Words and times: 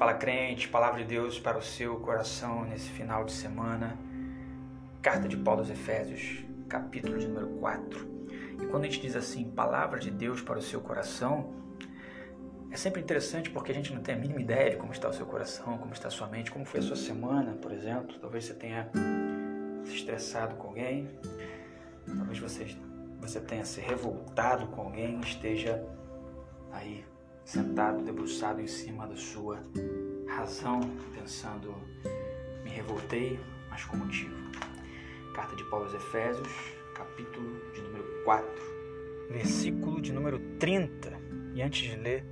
Fala 0.00 0.14
crente, 0.14 0.66
palavra 0.66 1.02
de 1.02 1.08
Deus 1.08 1.38
para 1.38 1.58
o 1.58 1.62
seu 1.62 2.00
coração 2.00 2.64
nesse 2.64 2.88
final 2.88 3.22
de 3.22 3.32
semana. 3.32 3.98
Carta 5.02 5.28
de 5.28 5.36
Paulo 5.36 5.60
aos 5.60 5.68
Efésios, 5.68 6.42
capítulo 6.70 7.18
de 7.18 7.28
número 7.28 7.48
4. 7.58 8.08
E 8.62 8.66
quando 8.68 8.84
a 8.84 8.86
gente 8.86 8.98
diz 8.98 9.14
assim, 9.14 9.50
palavra 9.50 10.00
de 10.00 10.10
Deus 10.10 10.40
para 10.40 10.58
o 10.58 10.62
seu 10.62 10.80
coração, 10.80 11.52
é 12.70 12.78
sempre 12.78 13.02
interessante 13.02 13.50
porque 13.50 13.72
a 13.72 13.74
gente 13.74 13.92
não 13.92 14.00
tem 14.00 14.14
a 14.14 14.18
mínima 14.18 14.40
ideia 14.40 14.70
de 14.70 14.78
como 14.78 14.90
está 14.90 15.06
o 15.06 15.12
seu 15.12 15.26
coração, 15.26 15.76
como 15.76 15.92
está 15.92 16.08
a 16.08 16.10
sua 16.10 16.28
mente, 16.28 16.50
como 16.50 16.64
foi 16.64 16.80
a 16.80 16.82
sua 16.82 16.96
semana, 16.96 17.52
por 17.60 17.70
exemplo. 17.70 18.18
Talvez 18.18 18.46
você 18.46 18.54
tenha 18.54 18.90
se 19.84 19.96
estressado 19.96 20.54
com 20.54 20.68
alguém, 20.68 21.10
talvez 22.06 22.38
você, 22.38 22.74
você 23.20 23.38
tenha 23.38 23.66
se 23.66 23.82
revoltado 23.82 24.66
com 24.68 24.80
alguém, 24.80 25.20
esteja 25.20 25.84
aí 26.72 27.04
sentado, 27.44 28.02
debruçado 28.02 28.60
em 28.60 28.66
cima 28.66 29.06
da 29.06 29.16
sua 29.16 29.58
razão, 30.28 30.80
pensando: 31.14 31.74
me 32.62 32.70
revoltei, 32.70 33.38
mas 33.68 33.84
com 33.84 33.96
motivo. 33.96 34.34
Carta 35.34 35.56
de 35.56 35.64
Paulo 35.64 35.86
aos 35.86 35.94
Efésios, 35.94 36.48
capítulo 36.94 37.60
de 37.72 37.80
número 37.82 38.04
4, 38.24 38.46
versículo 39.30 40.00
de 40.00 40.12
número 40.12 40.38
30. 40.58 41.18
E 41.54 41.62
antes 41.62 41.90
de 41.90 41.96
ler, 41.96 42.24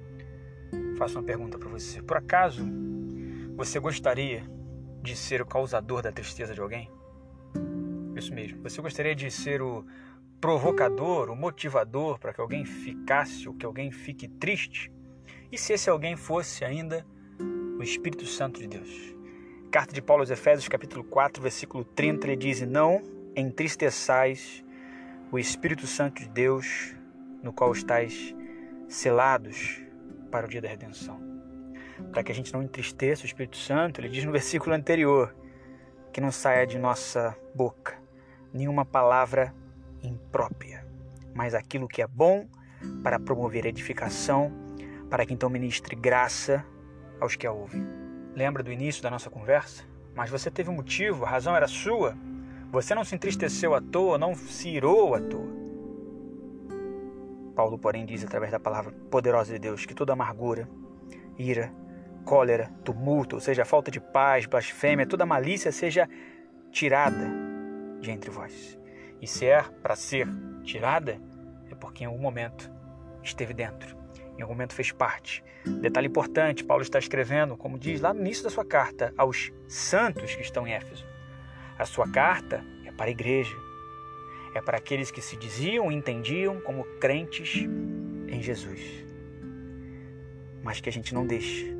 faço 0.96 1.18
uma 1.18 1.24
pergunta 1.24 1.58
para 1.58 1.68
você. 1.68 2.02
Por 2.02 2.16
acaso 2.16 2.64
você 3.56 3.78
gostaria 3.78 4.48
de 5.02 5.16
ser 5.16 5.40
o 5.40 5.46
causador 5.46 6.02
da 6.02 6.12
tristeza 6.12 6.54
de 6.54 6.60
alguém? 6.60 6.90
Isso 8.16 8.34
mesmo. 8.34 8.62
Você 8.62 8.80
gostaria 8.82 9.14
de 9.14 9.30
ser 9.30 9.62
o 9.62 9.84
provocador, 10.40 11.30
o 11.30 11.36
motivador 11.36 12.18
para 12.18 12.32
que 12.32 12.40
alguém 12.40 12.64
ficasse 12.64 13.48
ou 13.48 13.54
que 13.54 13.64
alguém 13.64 13.90
fique 13.90 14.28
triste? 14.28 14.92
E 15.50 15.56
se 15.56 15.72
esse 15.72 15.88
alguém 15.88 16.14
fosse 16.14 16.62
ainda 16.62 17.06
o 17.78 17.82
Espírito 17.82 18.26
Santo 18.26 18.60
de 18.60 18.66
Deus? 18.66 19.16
Carta 19.70 19.94
de 19.94 20.02
Paulo 20.02 20.22
aos 20.22 20.30
Efésios, 20.30 20.68
capítulo 20.68 21.02
4, 21.04 21.42
versículo 21.42 21.84
30, 21.84 22.26
ele 22.26 22.36
diz: 22.36 22.60
Não 22.62 23.02
entristeçais 23.34 24.62
o 25.32 25.38
Espírito 25.38 25.86
Santo 25.86 26.20
de 26.20 26.28
Deus, 26.28 26.94
no 27.42 27.50
qual 27.50 27.72
estáis 27.72 28.34
selados 28.88 29.80
para 30.30 30.46
o 30.46 30.48
dia 30.50 30.60
da 30.60 30.68
redenção. 30.68 31.18
Para 32.12 32.22
que 32.22 32.30
a 32.30 32.34
gente 32.34 32.52
não 32.52 32.62
entristeça 32.62 33.22
o 33.22 33.26
Espírito 33.26 33.56
Santo, 33.56 34.02
ele 34.02 34.10
diz 34.10 34.24
no 34.24 34.32
versículo 34.32 34.74
anterior: 34.74 35.34
que 36.12 36.20
não 36.20 36.30
saia 36.30 36.66
de 36.66 36.78
nossa 36.78 37.34
boca 37.54 37.96
nenhuma 38.52 38.84
palavra 38.84 39.54
imprópria, 40.02 40.86
mas 41.34 41.54
aquilo 41.54 41.88
que 41.88 42.02
é 42.02 42.06
bom 42.06 42.46
para 43.02 43.18
promover 43.18 43.64
edificação 43.64 44.67
para 45.08 45.24
que 45.24 45.32
então 45.32 45.48
ministre 45.48 45.96
graça 45.96 46.64
aos 47.20 47.34
que 47.34 47.46
a 47.46 47.52
ouvem. 47.52 47.86
Lembra 48.34 48.62
do 48.62 48.70
início 48.70 49.02
da 49.02 49.10
nossa 49.10 49.30
conversa? 49.30 49.84
Mas 50.14 50.30
você 50.30 50.50
teve 50.50 50.70
um 50.70 50.74
motivo, 50.74 51.24
a 51.24 51.28
razão 51.28 51.56
era 51.56 51.66
sua. 51.66 52.16
Você 52.70 52.94
não 52.94 53.04
se 53.04 53.14
entristeceu 53.14 53.74
à 53.74 53.80
toa, 53.80 54.18
não 54.18 54.34
se 54.34 54.68
irou 54.68 55.14
à 55.14 55.20
toa. 55.20 55.58
Paulo, 57.54 57.78
porém, 57.78 58.04
diz 58.04 58.22
através 58.22 58.52
da 58.52 58.60
palavra 58.60 58.92
poderosa 59.10 59.52
de 59.52 59.58
Deus 59.58 59.84
que 59.84 59.94
toda 59.94 60.12
amargura, 60.12 60.68
ira, 61.36 61.72
cólera, 62.24 62.70
tumulto, 62.84 63.36
ou 63.36 63.40
seja, 63.40 63.64
falta 63.64 63.90
de 63.90 64.00
paz, 64.00 64.46
blasfêmia, 64.46 65.06
toda 65.06 65.26
malícia 65.26 65.72
seja 65.72 66.08
tirada 66.70 67.26
de 68.00 68.10
entre 68.10 68.30
vós. 68.30 68.78
E 69.20 69.26
se 69.26 69.46
é 69.46 69.62
para 69.82 69.96
ser 69.96 70.28
tirada, 70.62 71.20
é 71.68 71.74
porque 71.74 72.04
em 72.04 72.06
algum 72.06 72.20
momento 72.20 72.70
esteve 73.22 73.54
dentro 73.54 73.97
em 74.38 74.42
algum 74.42 74.54
momento 74.54 74.72
fez 74.72 74.92
parte. 74.92 75.42
Detalhe 75.66 76.06
importante: 76.06 76.64
Paulo 76.64 76.82
está 76.82 76.98
escrevendo, 76.98 77.56
como 77.56 77.78
diz 77.78 78.00
lá 78.00 78.14
no 78.14 78.20
início 78.20 78.44
da 78.44 78.50
sua 78.50 78.64
carta, 78.64 79.12
aos 79.18 79.52
santos 79.66 80.34
que 80.34 80.42
estão 80.42 80.66
em 80.66 80.72
Éfeso. 80.72 81.04
A 81.78 81.84
sua 81.84 82.08
carta 82.08 82.64
é 82.86 82.92
para 82.92 83.06
a 83.06 83.10
igreja, 83.10 83.56
é 84.54 84.60
para 84.62 84.78
aqueles 84.78 85.10
que 85.10 85.20
se 85.20 85.36
diziam 85.36 85.90
e 85.90 85.94
entendiam 85.94 86.60
como 86.60 86.84
crentes 87.00 87.66
em 88.28 88.40
Jesus. 88.40 88.80
Mas 90.62 90.80
que 90.80 90.88
a 90.88 90.92
gente 90.92 91.12
não 91.14 91.26
deixe, 91.26 91.76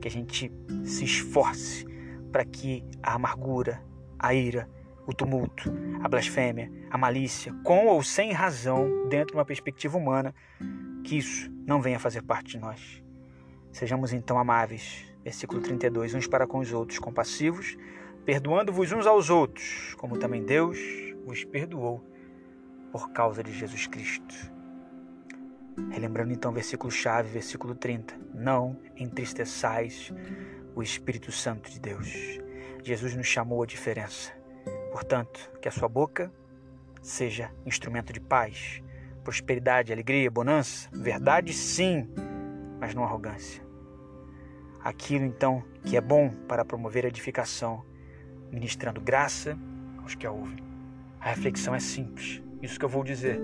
que 0.00 0.08
a 0.08 0.10
gente 0.10 0.50
se 0.84 1.04
esforce 1.04 1.86
para 2.32 2.44
que 2.44 2.84
a 3.02 3.14
amargura, 3.14 3.82
a 4.18 4.34
ira, 4.34 4.68
o 5.06 5.14
tumulto, 5.14 5.72
a 6.02 6.08
blasfêmia, 6.08 6.70
a 6.90 6.98
malícia, 6.98 7.54
com 7.64 7.86
ou 7.86 8.02
sem 8.02 8.32
razão, 8.32 9.08
dentro 9.08 9.32
de 9.32 9.38
uma 9.38 9.44
perspectiva 9.44 9.96
humana, 9.96 10.34
que 11.04 11.18
isso 11.18 11.55
não 11.66 11.82
venha 11.82 11.98
fazer 11.98 12.22
parte 12.22 12.52
de 12.52 12.58
nós. 12.58 13.02
Sejamos 13.72 14.12
então 14.12 14.38
amáveis, 14.38 15.04
versículo 15.24 15.60
32, 15.60 16.14
uns 16.14 16.26
para 16.26 16.46
com 16.46 16.60
os 16.60 16.72
outros, 16.72 16.98
compassivos, 16.98 17.76
perdoando-vos 18.24 18.92
uns 18.92 19.06
aos 19.06 19.28
outros, 19.28 19.94
como 19.98 20.18
também 20.18 20.44
Deus 20.44 20.78
vos 21.26 21.44
perdoou 21.44 22.02
por 22.92 23.10
causa 23.10 23.42
de 23.42 23.52
Jesus 23.52 23.86
Cristo. 23.86 24.34
Relembrando 25.90 26.32
então 26.32 26.50
o 26.50 26.54
versículo 26.54 26.90
chave, 26.90 27.28
versículo 27.28 27.74
30. 27.74 28.14
Não 28.32 28.80
entristeçais 28.96 30.12
o 30.74 30.82
Espírito 30.82 31.30
Santo 31.30 31.70
de 31.70 31.78
Deus. 31.78 32.40
Jesus 32.82 33.14
nos 33.14 33.26
chamou 33.26 33.62
a 33.62 33.66
diferença. 33.66 34.32
Portanto, 34.90 35.50
que 35.60 35.68
a 35.68 35.72
sua 35.72 35.88
boca 35.88 36.32
seja 37.02 37.52
instrumento 37.66 38.12
de 38.12 38.20
paz, 38.20 38.82
prosperidade, 39.26 39.92
alegria, 39.92 40.30
bonança? 40.30 40.88
Verdade, 40.92 41.52
sim, 41.52 42.08
mas 42.78 42.94
não 42.94 43.02
arrogância. 43.02 43.60
Aquilo 44.80 45.24
então 45.24 45.64
que 45.82 45.96
é 45.96 46.00
bom 46.00 46.30
para 46.46 46.64
promover 46.64 47.04
edificação, 47.04 47.84
ministrando 48.52 49.00
graça 49.00 49.58
aos 49.98 50.14
que 50.14 50.28
a 50.28 50.30
ouvem. 50.30 50.64
A 51.18 51.30
reflexão 51.30 51.74
é 51.74 51.80
simples. 51.80 52.40
Isso 52.62 52.78
que 52.78 52.84
eu 52.84 52.88
vou 52.88 53.02
dizer 53.02 53.40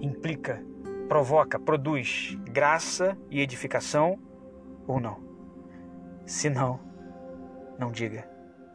implica, 0.00 0.60
provoca, 1.08 1.60
produz 1.60 2.36
graça 2.50 3.16
e 3.30 3.40
edificação 3.40 4.18
ou 4.84 4.98
não. 4.98 5.22
Se 6.26 6.50
não, 6.50 6.80
não 7.78 7.92
diga, 7.92 8.28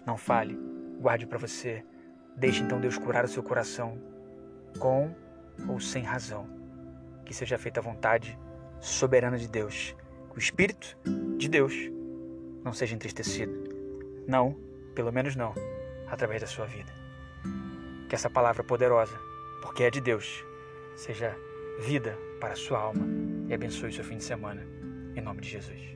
não 0.08 0.16
fale, 0.16 0.58
guarde 1.02 1.28
para 1.28 1.38
você. 1.38 1.84
Deixe 2.38 2.64
então 2.64 2.80
Deus 2.80 2.98
curar 2.98 3.26
o 3.26 3.28
seu 3.28 3.44
coração 3.44 4.02
com 4.80 5.25
ou 5.68 5.80
sem 5.80 6.04
razão. 6.04 6.48
Que 7.26 7.34
seja 7.34 7.58
feita 7.58 7.80
a 7.80 7.84
vontade 7.84 8.38
soberana 8.80 9.38
de 9.38 9.48
Deus. 9.48 9.96
Que 10.32 10.38
o 10.38 10.40
Espírito 10.40 10.98
de 11.38 11.48
Deus 11.48 11.74
não 12.64 12.74
seja 12.74 12.96
entristecido. 12.96 13.54
Não, 14.28 14.56
pelo 14.94 15.12
menos 15.12 15.36
não, 15.36 15.54
através 16.08 16.42
da 16.42 16.48
sua 16.48 16.66
vida. 16.66 16.92
Que 18.10 18.16
essa 18.16 18.30
palavra 18.30 18.64
poderosa, 18.64 19.18
porque 19.62 19.84
é 19.84 19.90
de 19.90 20.02
Deus, 20.02 20.44
seja 20.96 21.36
vida 21.80 22.18
para 22.40 22.54
a 22.54 22.56
sua 22.56 22.80
alma 22.80 23.06
e 23.48 23.54
abençoe 23.54 23.90
o 23.90 23.94
seu 23.94 24.04
fim 24.04 24.18
de 24.18 24.24
semana. 24.24 24.66
Em 25.16 25.22
nome 25.22 25.42
de 25.42 25.50
Jesus. 25.50 25.96